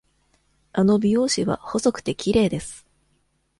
[0.73, 2.87] あの美容師は細くて、きれいです。